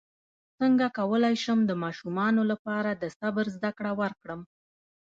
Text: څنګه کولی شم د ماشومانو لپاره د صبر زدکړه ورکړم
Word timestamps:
څنګه 0.59 0.85
کولی 0.97 1.35
شم 1.43 1.59
د 1.65 1.71
ماشومانو 1.83 2.41
لپاره 2.51 2.89
د 2.93 3.03
صبر 3.19 3.45
زدکړه 3.55 3.91
ورکړم 4.01 4.41